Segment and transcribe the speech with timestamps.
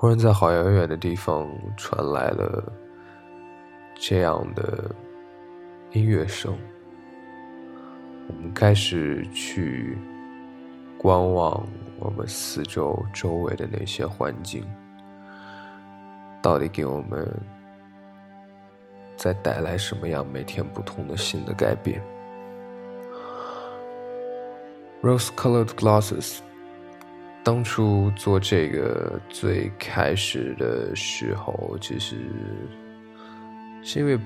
[0.00, 1.46] 忽然在好遥远的地方
[1.76, 2.72] 传来了
[3.94, 4.90] 这样的
[5.92, 6.56] 音乐声，
[8.26, 9.98] 我们开始去
[10.96, 11.62] 观望
[11.98, 14.64] 我们四周周围的那些环境，
[16.40, 17.30] 到底给我们
[19.18, 22.02] 在带来什么样每天不同的新的改变
[25.02, 26.38] ？Rose-colored glasses。
[27.42, 32.16] 当初做这个最开始的时候，其实
[33.82, 34.18] 是因为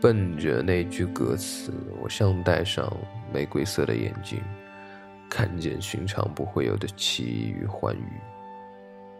[0.00, 1.72] 奔着那句歌词
[2.02, 2.92] “我像戴上
[3.32, 4.42] 玫瑰色的眼睛，
[5.30, 8.12] 看见寻常不会有的奇异与欢愉”，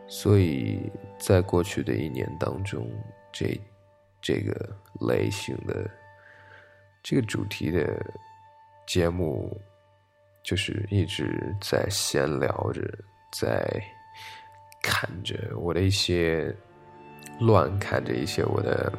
[0.08, 2.90] 所以在过去的一年当中，
[3.32, 3.58] 这
[4.20, 5.88] 这个类型的
[7.04, 8.04] 这个主题的
[8.84, 9.56] 节目，
[10.42, 12.82] 就是一直在闲聊着。
[13.30, 13.62] 在
[14.82, 16.54] 看着我的一些
[17.40, 18.92] 乱看着一些我的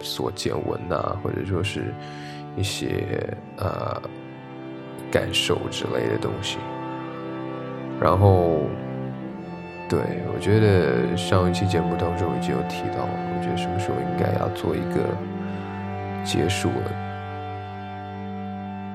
[0.00, 1.94] 所见闻呐，或者说是
[2.56, 4.02] 一些呃
[5.10, 6.58] 感受之类的东西。
[8.00, 8.66] 然后，
[9.88, 9.98] 对
[10.34, 15.16] 我觉得上一期节目当中已经有提到，我觉得什么时候应该要做一个
[16.24, 16.92] 结束了。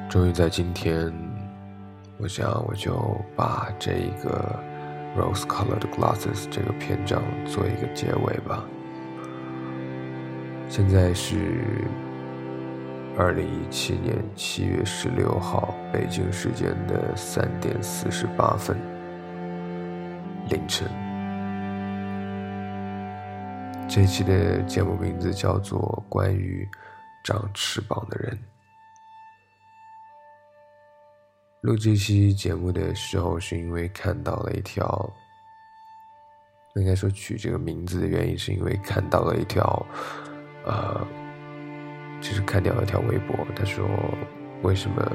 [0.09, 1.11] 终于在今天，
[2.17, 2.93] 我想我就
[3.35, 4.59] 把这一个。
[5.15, 8.65] Rose-colored glasses 这个篇章做一个结尾吧。
[10.69, 11.35] 现在是
[13.17, 18.77] 二零一七年七月十六号北京时间的三点四十八分
[20.49, 20.87] 凌晨。
[23.89, 26.65] 这期的节目名字叫做《关于
[27.21, 28.33] 长翅膀的人》。
[31.61, 35.13] 录这期节目的时候，是因为看到了一条，
[36.75, 39.85] 应该说取这个名字的原因，是因为看到了一条，
[40.65, 41.05] 呃，
[42.19, 43.87] 就是看到了一条微博，他说，
[44.63, 45.05] 为什么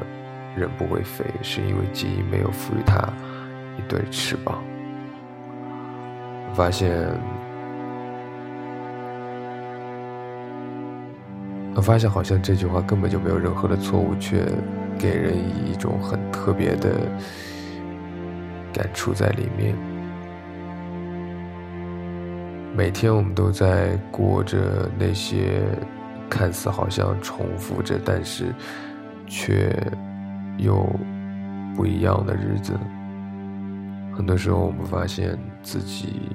[0.56, 2.96] 人不会飞，是因为基因没有赋予他
[3.76, 4.62] 一对翅膀。
[6.48, 7.10] 我发现，
[11.74, 14.46] 我发现好像这句话根本就没有任何的错误，却。
[14.98, 16.90] 给人以一种很特别的
[18.72, 19.74] 感触在里面。
[22.74, 25.62] 每天我们都在过着那些
[26.28, 28.54] 看似好像重复着，但是
[29.26, 29.74] 却
[30.58, 30.84] 又
[31.74, 32.74] 不一样的日子。
[34.14, 36.30] 很多时候，我们发现自己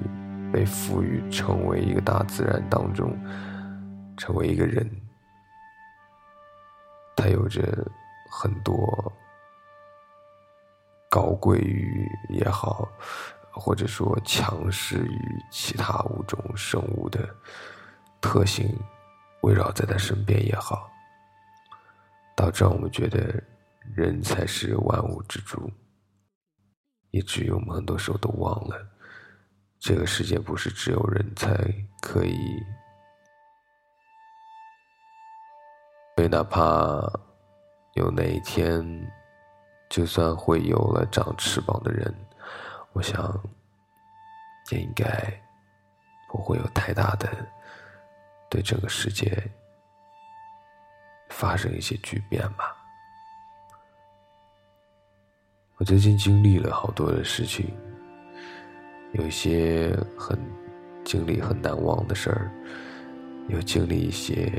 [0.52, 3.16] 被赋予成为一个大自然当中，
[4.16, 4.88] 成为一个人，
[7.16, 7.62] 他有着。
[8.34, 9.12] 很多
[11.10, 12.88] 高贵于也好，
[13.52, 17.28] 或者说强势于其他物种生物的
[18.22, 18.74] 特性
[19.42, 20.90] 围绕在他身边也好，
[22.34, 23.42] 导致我们觉得
[23.94, 25.70] 人才是万物之主，
[27.10, 28.88] 以至于我们很多时候都忘了，
[29.78, 31.52] 这个世界不是只有人才
[32.00, 32.34] 可以，
[36.16, 37.02] 所以哪怕。
[37.94, 39.10] 有哪一天，
[39.90, 42.14] 就算会有了长翅膀的人，
[42.92, 43.38] 我想
[44.70, 45.06] 也应该
[46.28, 47.28] 不会有太大的
[48.48, 49.50] 对整个世界
[51.28, 52.74] 发生一些巨变吧。
[55.76, 57.76] 我最近经历了好多的事情，
[59.12, 60.38] 有一些很
[61.04, 62.50] 经历很难忘的事儿，
[63.48, 64.50] 有经历一些。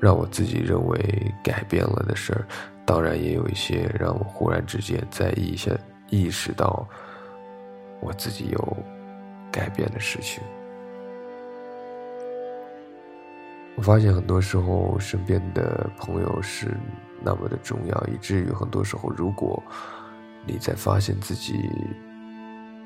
[0.00, 2.46] 让我自己认为改变了的事儿，
[2.86, 5.70] 当然也有一些让我忽然之间在意一下
[6.08, 6.88] 意识到
[8.00, 8.76] 我自己有
[9.52, 10.42] 改变的事情。
[13.76, 16.74] 我发现很多时候身边的朋友是
[17.22, 19.62] 那么的重要，以至于很多时候，如果
[20.46, 21.70] 你在发现自己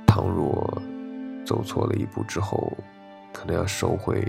[0.04, 0.82] 倘若
[1.46, 2.72] 走错了一步之后，
[3.32, 4.26] 可能要收回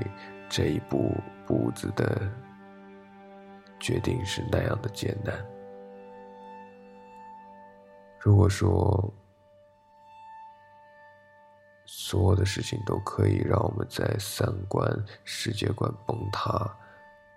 [0.50, 1.12] 这一步
[1.48, 2.22] 步子的。
[3.80, 5.34] 决定是那样的艰难。
[8.20, 9.14] 如果说
[11.86, 14.92] 所有的事情都可以让我们在三观、
[15.24, 16.68] 世界观崩塌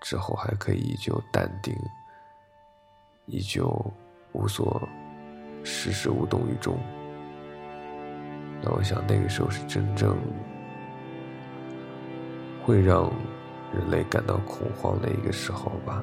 [0.00, 1.74] 之后，还可以依旧淡定，
[3.26, 3.68] 依旧
[4.32, 4.80] 无所
[5.62, 6.78] 事事无动于衷，
[8.62, 10.16] 那我想那个时候是真正
[12.64, 13.12] 会让
[13.74, 16.02] 人类感到恐慌的一个时候吧。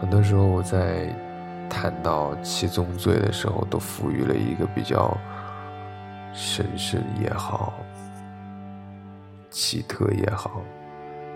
[0.00, 1.08] 很多时候，我在
[1.68, 5.16] 谈到七宗罪的时候，都赋予了一个比较
[6.32, 7.74] 神圣也好，
[9.50, 10.62] 奇特也好，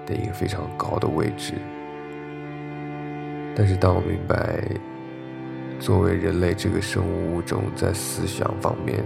[0.06, 1.54] 的一个非常高的位置。
[3.56, 4.62] 但是，当我明白，
[5.80, 9.02] 作为人类这个生物物种，在思想方面，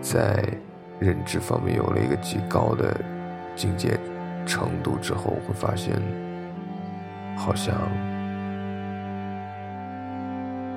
[0.00, 0.42] 在
[0.98, 2.98] 认知方面有了一个极高的
[3.54, 3.98] 境界
[4.46, 5.92] 程度之后，会发现，
[7.36, 7.74] 好像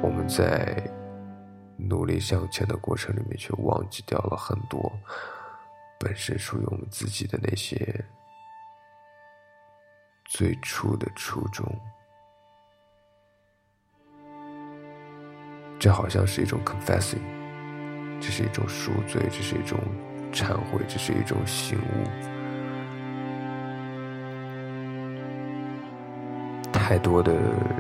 [0.05, 0.81] 我们在。
[1.77, 4.91] 努力向前的过程里面，却忘记掉了很多
[5.99, 8.03] 本身属于我们自己的那些
[10.23, 11.65] 最初的初衷。
[15.77, 17.19] 这好像是一种 confessing，
[18.21, 19.77] 这是一种赎罪，这是一种
[20.31, 22.34] 忏悔，这是一种醒悟。
[26.87, 27.33] 太多的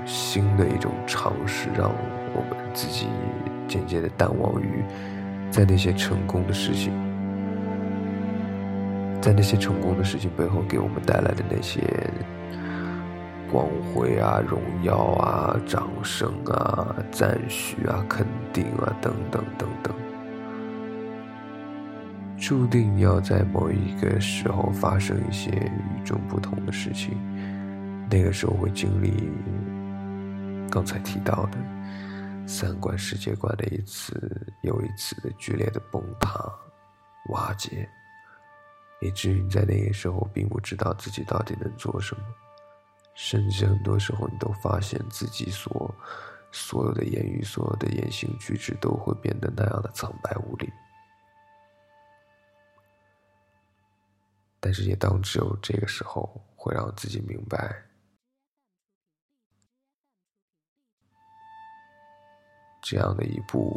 [0.03, 1.91] 新的一种尝试，让
[2.33, 3.07] 我们自己。
[3.67, 4.83] 渐渐的淡忘于
[5.49, 6.91] 在那些成功的事情，
[9.19, 11.81] 在那些成功的事情背后给我们带来的那些
[13.51, 19.93] 光辉啊、荣耀啊、掌声啊、赞许啊、肯定啊等等等等，
[22.37, 27.17] 注定要在某一个时候发生一些与众不同的事情，
[28.09, 29.11] 那个时候会经历
[30.69, 31.57] 刚才提到的。
[32.47, 36.39] 三观、世界观的一次又一次的剧烈的崩塌、
[37.29, 37.89] 瓦解，
[39.01, 42.21] 以至于你在那个时候并不知道自己到底能做什么，
[43.15, 45.91] 甚至很多时候你都发现自己所
[46.51, 50.71] 所有的言语、所有的言行举止都会变得那样的苍白无力。
[54.59, 57.75] 但是也当只有这个时候，会让自己明白。
[62.87, 63.75] 这样的一步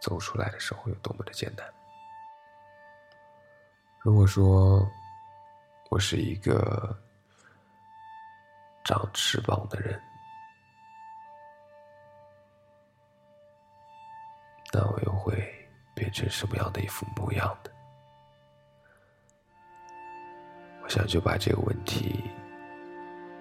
[0.00, 1.64] 走出来的时候有多么的艰难。
[4.00, 4.84] 如果说
[5.88, 6.98] 我是一个
[8.82, 10.02] 长翅膀的人，
[14.72, 15.36] 那我又会
[15.94, 17.70] 变成什么样的一副模样的？
[20.82, 22.28] 我想就把这个问题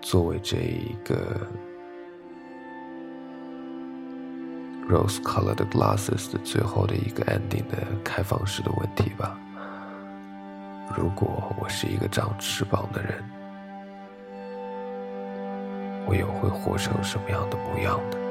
[0.03, 1.47] 作为这一个。
[4.89, 9.37] Rose-colored glasses 的最后的一个 ending 的开放式的问题吧。
[10.95, 13.23] 如果我是一个长翅膀的人，
[16.07, 18.26] 我又会活成什么样的模样呢？